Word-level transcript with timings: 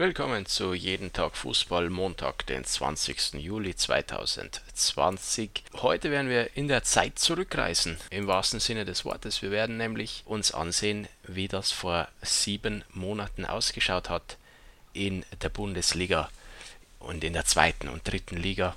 Willkommen 0.00 0.46
zu 0.46 0.72
Jeden 0.72 1.12
Tag 1.12 1.36
Fußball, 1.36 1.90
Montag, 1.90 2.46
den 2.46 2.64
20. 2.64 3.34
Juli 3.34 3.76
2020. 3.76 5.62
Heute 5.74 6.10
werden 6.10 6.30
wir 6.30 6.56
in 6.56 6.68
der 6.68 6.84
Zeit 6.84 7.18
zurückreisen, 7.18 7.98
im 8.08 8.26
wahrsten 8.26 8.60
Sinne 8.60 8.86
des 8.86 9.04
Wortes. 9.04 9.42
Wir 9.42 9.50
werden 9.50 9.76
nämlich 9.76 10.22
uns 10.24 10.54
ansehen, 10.54 11.06
wie 11.24 11.48
das 11.48 11.70
vor 11.70 12.08
sieben 12.22 12.82
Monaten 12.94 13.44
ausgeschaut 13.44 14.08
hat 14.08 14.38
in 14.94 15.22
der 15.42 15.50
Bundesliga 15.50 16.30
und 16.98 17.22
in 17.22 17.34
der 17.34 17.44
zweiten 17.44 17.90
und 17.90 18.10
dritten 18.10 18.38
Liga. 18.38 18.76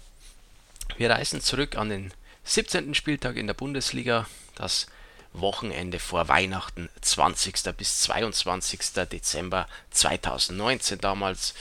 Wir 0.97 1.09
reisen 1.09 1.39
zurück 1.39 1.77
an 1.77 1.87
den 1.87 2.13
17. 2.43 2.93
Spieltag 2.95 3.37
in 3.37 3.47
der 3.47 3.53
Bundesliga, 3.53 4.27
das 4.55 4.87
Wochenende 5.33 5.99
vor 5.99 6.27
Weihnachten, 6.27 6.89
20. 7.01 7.75
bis 7.75 8.01
22. 8.01 8.79
Dezember 9.11 9.67
2019 9.91 10.99
damals. 10.99 11.53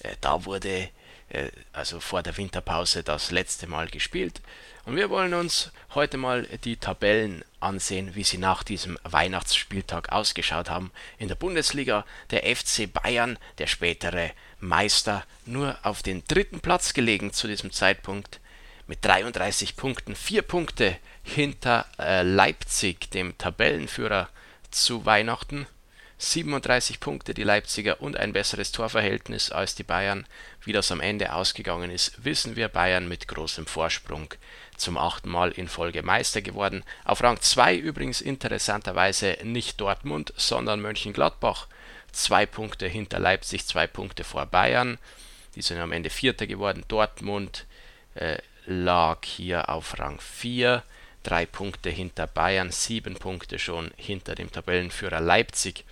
Äh, 0.00 0.14
da 0.20 0.44
wurde 0.44 0.88
äh, 1.28 1.50
also 1.72 2.00
vor 2.00 2.22
der 2.22 2.36
Winterpause 2.36 3.02
das 3.02 3.30
letzte 3.30 3.66
Mal 3.66 3.88
gespielt. 3.88 4.40
Und 4.84 4.96
wir 4.96 5.10
wollen 5.10 5.34
uns 5.34 5.70
heute 5.94 6.16
mal 6.16 6.42
die 6.64 6.76
Tabellen 6.76 7.44
ansehen, 7.60 8.14
wie 8.16 8.24
sie 8.24 8.38
nach 8.38 8.64
diesem 8.64 8.98
Weihnachtsspieltag 9.04 10.10
ausgeschaut 10.10 10.70
haben. 10.70 10.90
In 11.18 11.28
der 11.28 11.36
Bundesliga 11.36 12.04
der 12.30 12.44
FC 12.56 12.92
Bayern, 12.92 13.38
der 13.58 13.68
spätere 13.68 14.32
Meister, 14.58 15.24
nur 15.46 15.78
auf 15.84 16.02
den 16.02 16.24
dritten 16.26 16.60
Platz 16.60 16.94
gelegen 16.94 17.32
zu 17.32 17.46
diesem 17.46 17.70
Zeitpunkt 17.70 18.40
mit 18.92 19.02
33 19.06 19.76
Punkten, 19.76 20.14
vier 20.14 20.42
Punkte 20.42 20.94
hinter 21.22 21.86
äh, 21.98 22.20
Leipzig, 22.20 23.10
dem 23.10 23.38
Tabellenführer 23.38 24.28
zu 24.70 25.06
Weihnachten. 25.06 25.66
37 26.18 27.00
Punkte 27.00 27.32
die 27.32 27.42
Leipziger 27.42 28.02
und 28.02 28.18
ein 28.18 28.34
besseres 28.34 28.70
Torverhältnis 28.70 29.50
als 29.50 29.74
die 29.74 29.82
Bayern. 29.82 30.26
Wie 30.62 30.74
das 30.74 30.92
am 30.92 31.00
Ende 31.00 31.32
ausgegangen 31.32 31.90
ist, 31.90 32.22
wissen 32.22 32.54
wir 32.54 32.68
Bayern 32.68 33.08
mit 33.08 33.28
großem 33.28 33.64
Vorsprung 33.64 34.34
zum 34.76 34.98
achten 34.98 35.30
Mal 35.30 35.52
in 35.52 35.68
Folge 35.68 36.02
Meister 36.02 36.42
geworden. 36.42 36.84
Auf 37.06 37.22
Rang 37.22 37.40
2 37.40 37.74
übrigens 37.76 38.20
interessanterweise 38.20 39.38
nicht 39.42 39.80
Dortmund, 39.80 40.34
sondern 40.36 40.82
Mönchengladbach. 40.82 41.66
Zwei 42.12 42.44
Punkte 42.44 42.88
hinter 42.88 43.20
Leipzig, 43.20 43.66
zwei 43.66 43.86
Punkte 43.86 44.22
vor 44.22 44.44
Bayern. 44.44 44.98
Die 45.54 45.62
sind 45.62 45.78
am 45.78 45.92
Ende 45.92 46.10
Vierter 46.10 46.46
geworden. 46.46 46.84
Dortmund 46.88 47.64
äh, 48.16 48.36
lag 48.66 49.24
hier 49.24 49.68
auf 49.68 49.98
Rang 49.98 50.20
4 50.20 50.82
drei 51.22 51.46
Punkte 51.46 51.90
hinter 51.90 52.26
Bayern, 52.26 52.70
sieben 52.70 53.14
Punkte 53.14 53.58
schon 53.58 53.92
hinter 53.96 54.34
dem 54.34 54.50
Tabellenführer 54.50 55.20
Leipzig. 55.20 55.84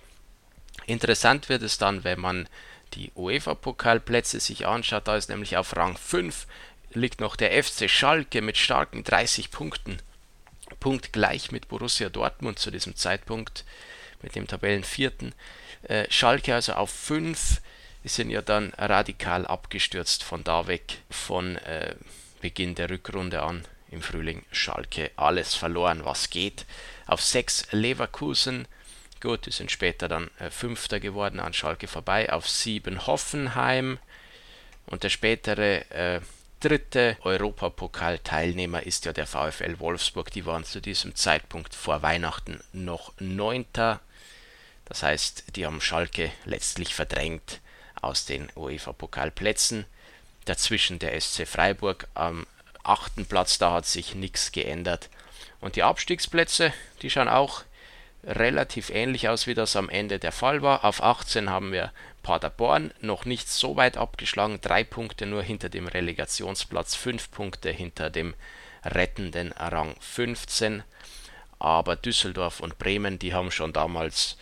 Interessant 0.87 1.49
wird 1.49 1.61
es 1.61 1.77
dann, 1.77 2.03
wenn 2.03 2.19
man 2.19 2.47
die 2.93 3.11
UEFA-Pokalplätze 3.15 4.39
sich 4.39 4.67
anschaut. 4.67 5.07
Da 5.07 5.15
ist 5.15 5.29
nämlich 5.29 5.57
auf 5.57 5.75
Rang 5.75 5.97
5 5.97 6.47
liegt 6.93 7.21
noch 7.21 7.37
der 7.37 7.63
FC 7.63 7.89
Schalke 7.89 8.41
mit 8.41 8.57
starken 8.57 9.03
30 9.03 9.51
Punkten. 9.51 9.99
Punkt 10.79 11.13
gleich 11.13 11.51
mit 11.51 11.67
Borussia 11.67 12.09
Dortmund 12.09 12.59
zu 12.59 12.71
diesem 12.71 12.95
Zeitpunkt, 12.95 13.65
mit 14.21 14.35
dem 14.35 14.47
Tabellenvierten. 14.47 15.33
Äh, 15.83 16.05
Schalke 16.09 16.53
also 16.53 16.73
auf 16.73 16.89
5. 16.89 17.61
Die 18.03 18.09
sind 18.09 18.29
ja 18.29 18.41
dann 18.41 18.73
radikal 18.77 19.45
abgestürzt 19.45 20.23
von 20.23 20.43
da 20.43 20.67
weg, 20.67 20.97
von 21.09 21.55
äh, 21.57 21.95
Beginn 22.41 22.75
der 22.75 22.89
Rückrunde 22.89 23.43
an 23.43 23.63
im 23.89 24.01
Frühling 24.01 24.43
Schalke 24.51 25.11
alles 25.15 25.53
verloren, 25.53 26.03
was 26.03 26.29
geht. 26.29 26.65
Auf 27.05 27.21
6 27.21 27.67
Leverkusen, 27.71 28.67
gut, 29.21 29.45
die 29.45 29.51
sind 29.51 29.71
später 29.71 30.07
dann 30.07 30.31
äh, 30.39 30.49
Fünfter 30.49 30.99
geworden 30.99 31.39
an 31.39 31.53
Schalke 31.53 31.87
vorbei. 31.87 32.31
Auf 32.31 32.49
7 32.49 33.05
Hoffenheim 33.05 33.99
und 34.87 35.03
der 35.03 35.09
spätere 35.09 35.89
äh, 35.91 36.21
dritte 36.59 37.17
Europapokalteilnehmer 37.21 38.83
ist 38.83 39.05
ja 39.05 39.13
der 39.13 39.27
VfL 39.27 39.79
Wolfsburg. 39.79 40.31
Die 40.31 40.45
waren 40.45 40.63
zu 40.63 40.79
diesem 40.81 41.15
Zeitpunkt 41.15 41.75
vor 41.75 42.01
Weihnachten 42.01 42.61
noch 42.71 43.13
Neunter. 43.19 43.99
Das 44.85 45.03
heißt, 45.03 45.55
die 45.55 45.65
haben 45.65 45.81
Schalke 45.81 46.31
letztlich 46.45 46.93
verdrängt 46.93 47.61
aus 48.01 48.25
den 48.25 48.49
UEFA-Pokalplätzen. 48.55 49.85
Dazwischen 50.45 50.99
der 50.99 51.19
SC 51.19 51.47
Freiburg 51.47 52.07
am 52.13 52.45
achten 52.83 53.25
Platz, 53.25 53.57
da 53.57 53.73
hat 53.73 53.85
sich 53.85 54.15
nichts 54.15 54.51
geändert. 54.51 55.09
Und 55.59 55.75
die 55.75 55.83
Abstiegsplätze, 55.83 56.73
die 57.01 57.09
schauen 57.09 57.27
auch 57.27 57.63
relativ 58.23 58.89
ähnlich 58.89 59.29
aus, 59.29 59.47
wie 59.47 59.53
das 59.53 59.75
am 59.75 59.89
Ende 59.89 60.19
der 60.19 60.31
Fall 60.31 60.61
war. 60.61 60.85
Auf 60.85 61.01
18 61.01 61.49
haben 61.49 61.71
wir 61.71 61.91
Paderborn, 62.23 62.93
noch 63.01 63.25
nicht 63.25 63.49
so 63.49 63.75
weit 63.75 63.97
abgeschlagen, 63.97 64.59
drei 64.61 64.83
Punkte 64.83 65.25
nur 65.25 65.41
hinter 65.41 65.69
dem 65.69 65.87
Relegationsplatz, 65.87 66.95
fünf 66.95 67.31
Punkte 67.31 67.71
hinter 67.71 68.09
dem 68.09 68.35
rettenden 68.83 69.51
Rang 69.53 69.95
15. 69.99 70.83
Aber 71.59 71.95
Düsseldorf 71.95 72.59
und 72.59 72.77
Bremen, 72.77 73.19
die 73.19 73.33
haben 73.33 73.51
schon 73.51 73.73
damals 73.73 74.37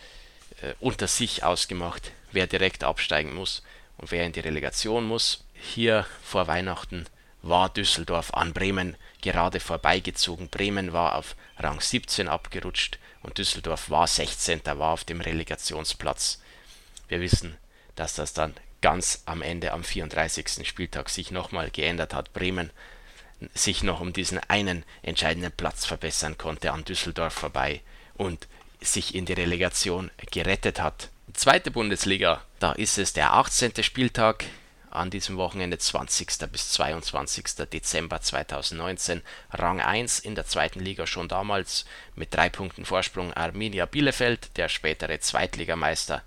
äh, 0.62 0.72
unter 0.80 1.06
sich 1.06 1.44
ausgemacht, 1.44 2.12
wer 2.32 2.46
direkt 2.46 2.84
absteigen 2.84 3.34
muss 3.34 3.62
und 3.98 4.10
wer 4.10 4.24
in 4.24 4.32
die 4.32 4.40
Relegation 4.40 5.04
muss. 5.04 5.44
Hier 5.62 6.06
vor 6.22 6.46
Weihnachten 6.46 7.06
war 7.42 7.68
Düsseldorf 7.68 8.34
an 8.34 8.52
Bremen 8.52 8.96
gerade 9.20 9.60
vorbeigezogen. 9.60 10.48
Bremen 10.48 10.92
war 10.92 11.16
auf 11.16 11.36
Rang 11.58 11.80
17 11.80 12.28
abgerutscht 12.28 12.98
und 13.22 13.38
Düsseldorf 13.38 13.90
war 13.90 14.06
16. 14.06 14.62
war 14.64 14.92
auf 14.92 15.04
dem 15.04 15.20
Relegationsplatz. 15.20 16.40
Wir 17.08 17.20
wissen, 17.20 17.56
dass 17.94 18.14
das 18.14 18.32
dann 18.32 18.54
ganz 18.80 19.22
am 19.26 19.42
Ende 19.42 19.72
am 19.72 19.84
34. 19.84 20.66
Spieltag 20.66 21.10
sich 21.10 21.30
nochmal 21.30 21.70
geändert 21.70 22.14
hat. 22.14 22.32
Bremen 22.32 22.70
sich 23.54 23.82
noch 23.82 24.00
um 24.00 24.12
diesen 24.12 24.38
einen 24.48 24.84
entscheidenden 25.02 25.52
Platz 25.52 25.84
verbessern 25.86 26.38
konnte 26.38 26.72
an 26.72 26.84
Düsseldorf 26.84 27.34
vorbei 27.34 27.80
und 28.14 28.48
sich 28.80 29.14
in 29.14 29.26
die 29.26 29.34
Relegation 29.34 30.10
gerettet 30.30 30.80
hat. 30.80 31.10
Zweite 31.34 31.70
Bundesliga, 31.70 32.42
da 32.58 32.72
ist 32.72 32.98
es 32.98 33.12
der 33.12 33.34
18. 33.34 33.82
Spieltag 33.82 34.44
an 34.90 35.10
diesem 35.10 35.36
Wochenende 35.36 35.78
20. 35.78 36.50
bis 36.50 36.70
22. 36.72 37.44
Dezember 37.72 38.20
2019. 38.20 39.22
Rang 39.52 39.80
1 39.80 40.18
in 40.20 40.34
der 40.34 40.46
zweiten 40.46 40.80
Liga 40.80 41.06
schon 41.06 41.28
damals 41.28 41.84
mit 42.14 42.34
drei 42.34 42.48
Punkten 42.48 42.84
Vorsprung 42.84 43.32
Arminia 43.32 43.86
Bielefeld, 43.86 44.56
der 44.56 44.68
spätere 44.68 45.20
Zweitligameister. 45.20 46.22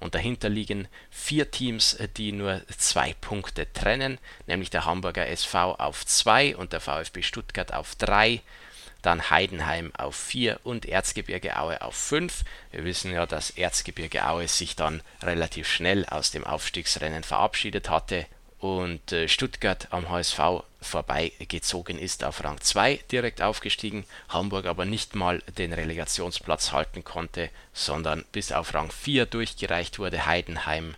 Und 0.00 0.14
dahinter 0.14 0.48
liegen 0.48 0.88
vier 1.10 1.50
Teams, 1.50 1.96
die 2.16 2.32
nur 2.32 2.62
zwei 2.76 3.14
Punkte 3.20 3.72
trennen, 3.72 4.18
nämlich 4.46 4.70
der 4.70 4.84
Hamburger 4.84 5.26
SV 5.28 5.76
auf 5.76 6.04
2 6.04 6.56
und 6.56 6.72
der 6.72 6.80
VfB 6.80 7.22
Stuttgart 7.22 7.72
auf 7.72 7.94
3 7.96 8.42
dann 9.02 9.30
Heidenheim 9.30 9.92
auf 9.96 10.16
4 10.16 10.60
und 10.64 10.86
Erzgebirge 10.86 11.58
Aue 11.58 11.82
auf 11.82 11.94
5. 11.94 12.44
Wir 12.70 12.84
wissen 12.84 13.12
ja, 13.12 13.26
dass 13.26 13.50
Erzgebirge 13.50 14.26
Aue 14.26 14.48
sich 14.48 14.76
dann 14.76 15.02
relativ 15.22 15.68
schnell 15.68 16.06
aus 16.06 16.30
dem 16.30 16.44
Aufstiegsrennen 16.44 17.24
verabschiedet 17.24 17.90
hatte 17.90 18.26
und 18.62 19.10
äh, 19.10 19.26
Stuttgart 19.26 19.88
am 19.90 20.08
HSV 20.08 20.62
vorbeigezogen 20.80 21.98
ist 21.98 22.22
auf 22.22 22.44
Rang 22.44 22.60
2, 22.60 23.00
direkt 23.10 23.42
aufgestiegen, 23.42 24.04
Hamburg 24.28 24.66
aber 24.66 24.84
nicht 24.84 25.16
mal 25.16 25.42
den 25.58 25.72
Relegationsplatz 25.72 26.70
halten 26.70 27.02
konnte, 27.02 27.50
sondern 27.72 28.24
bis 28.30 28.52
auf 28.52 28.72
Rang 28.72 28.92
4 28.92 29.26
durchgereicht 29.26 29.98
wurde. 29.98 30.26
Heidenheim 30.26 30.94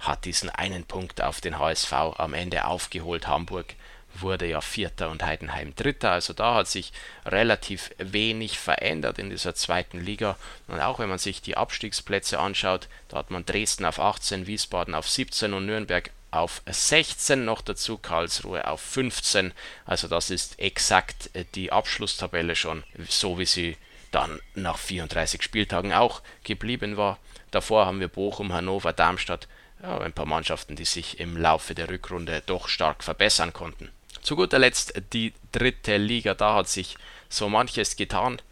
hat 0.00 0.24
diesen 0.24 0.50
einen 0.50 0.84
Punkt 0.84 1.22
auf 1.22 1.40
den 1.40 1.60
HSV 1.60 1.92
am 1.92 2.34
Ende 2.34 2.66
aufgeholt. 2.66 3.28
Hamburg 3.28 3.74
wurde 4.22 4.46
ja 4.46 4.60
Vierter 4.60 5.10
und 5.10 5.22
Heidenheim 5.22 5.74
Dritter. 5.74 6.12
Also 6.12 6.32
da 6.32 6.54
hat 6.54 6.68
sich 6.68 6.92
relativ 7.24 7.90
wenig 7.98 8.58
verändert 8.58 9.18
in 9.18 9.30
dieser 9.30 9.54
zweiten 9.54 10.00
Liga. 10.00 10.36
Und 10.68 10.80
auch 10.80 10.98
wenn 10.98 11.08
man 11.08 11.18
sich 11.18 11.42
die 11.42 11.56
Abstiegsplätze 11.56 12.38
anschaut, 12.38 12.88
da 13.08 13.18
hat 13.18 13.30
man 13.30 13.46
Dresden 13.46 13.84
auf 13.84 13.98
18, 13.98 14.46
Wiesbaden 14.46 14.94
auf 14.94 15.08
17 15.08 15.52
und 15.52 15.66
Nürnberg 15.66 16.10
auf 16.30 16.62
16, 16.66 17.44
noch 17.44 17.62
dazu 17.62 17.98
Karlsruhe 17.98 18.66
auf 18.66 18.80
15. 18.80 19.52
Also 19.84 20.08
das 20.08 20.30
ist 20.30 20.58
exakt 20.58 21.30
äh, 21.34 21.44
die 21.54 21.72
Abschlusstabelle 21.72 22.56
schon, 22.56 22.84
so 23.08 23.38
wie 23.38 23.46
sie 23.46 23.76
dann 24.10 24.40
nach 24.54 24.78
34 24.78 25.42
Spieltagen 25.42 25.92
auch 25.92 26.22
geblieben 26.44 26.96
war. 26.96 27.18
Davor 27.50 27.86
haben 27.86 28.00
wir 28.00 28.08
Bochum, 28.08 28.52
Hannover, 28.52 28.92
Darmstadt, 28.92 29.48
ja, 29.82 29.98
ein 29.98 30.12
paar 30.12 30.26
Mannschaften, 30.26 30.76
die 30.76 30.84
sich 30.84 31.20
im 31.20 31.36
Laufe 31.36 31.74
der 31.74 31.88
Rückrunde 31.88 32.42
doch 32.46 32.68
stark 32.68 33.04
verbessern 33.04 33.52
konnten. 33.52 33.90
Zu 34.26 34.34
guter 34.34 34.58
Letzt 34.58 34.92
die 35.12 35.34
dritte 35.52 35.98
Liga, 35.98 36.34
da 36.34 36.56
hat 36.56 36.68
sich 36.68 36.96
so 37.28 37.48
manches 37.48 37.94
getan 37.94 38.42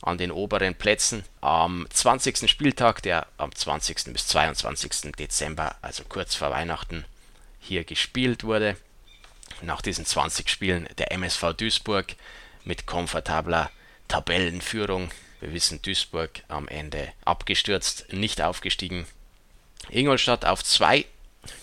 an 0.00 0.16
den 0.16 0.30
oberen 0.30 0.76
Plätzen. 0.76 1.24
Am 1.40 1.88
20. 1.90 2.48
Spieltag, 2.48 3.02
der 3.02 3.26
am 3.36 3.52
20. 3.52 4.12
bis 4.12 4.28
22. 4.28 5.10
Dezember, 5.18 5.74
also 5.82 6.04
kurz 6.08 6.36
vor 6.36 6.52
Weihnachten, 6.52 7.04
hier 7.58 7.82
gespielt 7.82 8.44
wurde. 8.44 8.76
Nach 9.60 9.82
diesen 9.82 10.06
20 10.06 10.48
Spielen 10.48 10.88
der 10.98 11.10
MSV 11.10 11.54
Duisburg 11.56 12.14
mit 12.62 12.86
komfortabler 12.86 13.72
Tabellenführung. 14.06 15.10
Wir 15.40 15.52
wissen, 15.52 15.82
Duisburg 15.82 16.44
am 16.46 16.68
Ende 16.68 17.12
abgestürzt, 17.24 18.12
nicht 18.12 18.40
aufgestiegen. 18.40 19.04
Ingolstadt 19.90 20.44
auf 20.44 20.62
2 20.62 21.06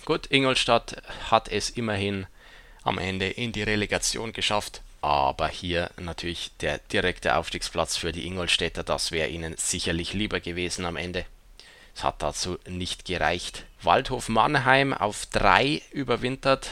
Gut, 0.03 0.29
Ingolstadt 0.29 1.01
hat 1.31 1.47
es 1.47 1.69
immerhin 1.69 2.27
am 2.83 2.97
Ende 2.97 3.29
in 3.29 3.51
die 3.51 3.63
Relegation 3.63 4.33
geschafft. 4.33 4.81
Aber 5.01 5.47
hier 5.47 5.89
natürlich 5.97 6.51
der 6.61 6.77
direkte 6.77 7.35
Aufstiegsplatz 7.35 7.97
für 7.97 8.11
die 8.11 8.27
Ingolstädter, 8.27 8.83
das 8.83 9.11
wäre 9.11 9.29
ihnen 9.29 9.55
sicherlich 9.57 10.13
lieber 10.13 10.39
gewesen 10.39 10.85
am 10.85 10.95
Ende. 10.95 11.25
Es 11.95 12.03
hat 12.03 12.21
dazu 12.21 12.57
nicht 12.67 13.05
gereicht. 13.05 13.65
Waldhof 13.81 14.29
Mannheim 14.29 14.93
auf 14.93 15.25
3 15.27 15.81
überwintert. 15.91 16.69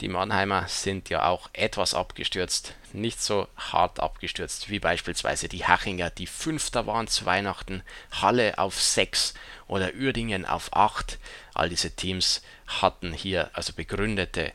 Die 0.00 0.08
Mannheimer 0.08 0.68
sind 0.68 1.08
ja 1.08 1.26
auch 1.26 1.50
etwas 1.52 1.94
abgestürzt, 1.94 2.74
nicht 2.92 3.20
so 3.20 3.48
hart 3.56 3.98
abgestürzt 3.98 4.70
wie 4.70 4.78
beispielsweise 4.78 5.48
die 5.48 5.64
Hachinger, 5.64 6.10
die 6.10 6.28
Fünfter 6.28 6.86
waren 6.86 7.08
zu 7.08 7.26
Weihnachten, 7.26 7.82
Halle 8.12 8.58
auf 8.58 8.80
6 8.80 9.34
oder 9.66 9.92
Uerdingen 9.94 10.46
auf 10.46 10.72
8. 10.72 11.18
All 11.54 11.68
diese 11.68 11.90
Teams 11.90 12.42
hatten 12.66 13.12
hier 13.12 13.50
also 13.54 13.72
begründete 13.72 14.52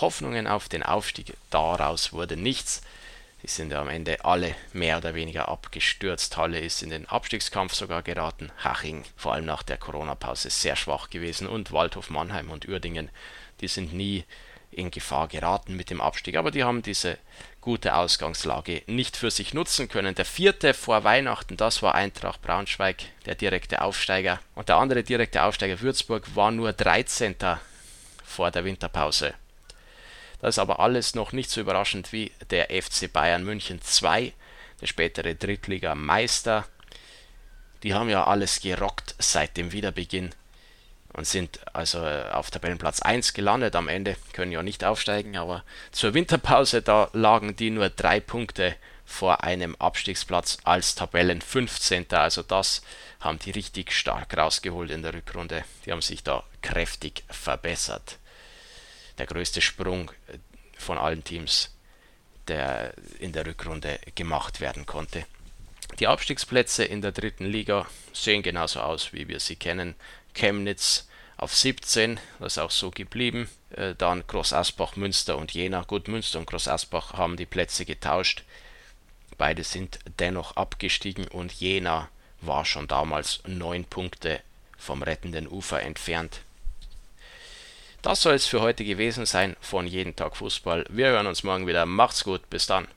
Hoffnungen 0.00 0.46
auf 0.46 0.68
den 0.68 0.82
Aufstieg. 0.82 1.34
Daraus 1.50 2.12
wurde 2.12 2.36
nichts. 2.36 2.82
Die 3.42 3.48
sind 3.48 3.72
ja 3.72 3.80
am 3.80 3.88
Ende 3.88 4.24
alle 4.24 4.54
mehr 4.72 4.98
oder 4.98 5.14
weniger 5.14 5.48
abgestürzt. 5.48 6.36
Halle 6.36 6.60
ist 6.60 6.82
in 6.82 6.90
den 6.90 7.08
Abstiegskampf 7.08 7.74
sogar 7.74 8.02
geraten. 8.02 8.52
Haching, 8.62 9.04
vor 9.16 9.34
allem 9.34 9.46
nach 9.46 9.64
der 9.64 9.78
Corona-Pause, 9.78 10.48
sehr 10.50 10.76
schwach 10.76 11.10
gewesen. 11.10 11.48
Und 11.48 11.72
Waldhof 11.72 12.08
Mannheim 12.08 12.50
und 12.50 12.68
Uerdingen, 12.68 13.10
die 13.60 13.68
sind 13.68 13.92
nie 13.92 14.24
in 14.70 14.90
Gefahr 14.90 15.28
geraten 15.28 15.76
mit 15.76 15.90
dem 15.90 16.00
Abstieg, 16.00 16.36
aber 16.36 16.50
die 16.50 16.64
haben 16.64 16.82
diese 16.82 17.18
gute 17.60 17.94
Ausgangslage 17.94 18.82
nicht 18.86 19.16
für 19.16 19.30
sich 19.30 19.52
nutzen 19.52 19.88
können. 19.88 20.14
Der 20.14 20.24
vierte 20.24 20.72
vor 20.72 21.04
Weihnachten, 21.04 21.56
das 21.56 21.82
war 21.82 21.94
Eintracht 21.94 22.40
Braunschweig, 22.42 23.02
der 23.26 23.34
direkte 23.34 23.82
Aufsteiger. 23.82 24.40
Und 24.54 24.68
der 24.68 24.76
andere 24.76 25.02
direkte 25.02 25.42
Aufsteiger 25.42 25.80
Würzburg 25.80 26.34
war 26.34 26.50
nur 26.50 26.72
13. 26.72 27.36
vor 28.24 28.50
der 28.50 28.64
Winterpause. 28.64 29.34
Das 30.42 30.56
ist 30.56 30.58
aber 30.58 30.80
alles 30.80 31.14
noch 31.14 31.32
nicht 31.32 31.50
so 31.50 31.60
überraschend 31.60 32.12
wie 32.12 32.32
der 32.50 32.66
FC 32.70 33.10
Bayern 33.10 33.44
München 33.44 33.80
2, 33.80 34.32
der 34.80 34.86
spätere 34.88 35.36
Drittligameister. 35.36 36.66
Die 37.84 37.94
haben 37.94 38.08
ja 38.08 38.24
alles 38.24 38.60
gerockt 38.60 39.14
seit 39.20 39.56
dem 39.56 39.70
Wiederbeginn 39.70 40.34
und 41.12 41.28
sind 41.28 41.60
also 41.74 42.04
äh, 42.04 42.24
auf 42.32 42.50
Tabellenplatz 42.50 43.02
1 43.02 43.34
gelandet. 43.34 43.76
Am 43.76 43.86
Ende 43.86 44.16
können 44.32 44.50
ja 44.50 44.64
nicht 44.64 44.82
aufsteigen, 44.82 45.36
aber 45.36 45.62
zur 45.92 46.12
Winterpause, 46.12 46.82
da 46.82 47.08
lagen 47.12 47.54
die 47.54 47.70
nur 47.70 47.88
drei 47.88 48.18
Punkte 48.18 48.74
vor 49.04 49.44
einem 49.44 49.76
Abstiegsplatz 49.76 50.58
als 50.64 50.96
Tabellen 50.96 51.40
15. 51.40 52.06
Also 52.10 52.42
das 52.42 52.82
haben 53.20 53.38
die 53.38 53.52
richtig 53.52 53.92
stark 53.92 54.36
rausgeholt 54.36 54.90
in 54.90 55.02
der 55.02 55.14
Rückrunde. 55.14 55.64
Die 55.86 55.92
haben 55.92 56.02
sich 56.02 56.24
da 56.24 56.42
kräftig 56.62 57.22
verbessert. 57.28 58.18
Der 59.22 59.28
größte 59.28 59.60
Sprung 59.60 60.10
äh, 60.26 60.38
von 60.76 60.98
allen 60.98 61.22
Teams, 61.22 61.72
der 62.48 62.92
in 63.20 63.30
der 63.30 63.46
Rückrunde 63.46 64.00
gemacht 64.16 64.60
werden 64.60 64.84
konnte. 64.84 65.26
Die 66.00 66.08
Abstiegsplätze 66.08 66.82
in 66.82 67.02
der 67.02 67.12
dritten 67.12 67.46
Liga 67.46 67.86
sehen 68.12 68.42
genauso 68.42 68.80
aus, 68.80 69.12
wie 69.12 69.28
wir 69.28 69.38
sie 69.38 69.54
kennen. 69.54 69.94
Chemnitz 70.34 71.08
auf 71.36 71.54
17, 71.54 72.18
das 72.40 72.54
ist 72.54 72.58
auch 72.58 72.72
so 72.72 72.90
geblieben. 72.90 73.48
Äh, 73.70 73.94
dann 73.94 74.26
Groß 74.26 74.54
Asbach, 74.54 74.96
Münster 74.96 75.36
und 75.36 75.52
Jena. 75.52 75.82
Gut, 75.82 76.08
Münster 76.08 76.40
und 76.40 76.46
Groß 76.46 76.66
Asbach 76.66 77.12
haben 77.12 77.36
die 77.36 77.46
Plätze 77.46 77.84
getauscht. 77.84 78.42
Beide 79.38 79.62
sind 79.62 80.00
dennoch 80.18 80.56
abgestiegen 80.56 81.28
und 81.28 81.52
Jena 81.52 82.08
war 82.40 82.64
schon 82.64 82.88
damals 82.88 83.40
neun 83.46 83.84
Punkte 83.84 84.40
vom 84.76 85.00
rettenden 85.00 85.46
Ufer 85.46 85.80
entfernt. 85.80 86.40
Das 88.02 88.20
soll 88.20 88.34
es 88.34 88.46
für 88.46 88.60
heute 88.60 88.84
gewesen 88.84 89.26
sein 89.26 89.54
von 89.60 89.86
Jeden 89.86 90.16
Tag 90.16 90.36
Fußball. 90.36 90.84
Wir 90.90 91.10
hören 91.10 91.28
uns 91.28 91.44
morgen 91.44 91.68
wieder. 91.68 91.86
Macht's 91.86 92.24
gut, 92.24 92.50
bis 92.50 92.66
dann. 92.66 92.88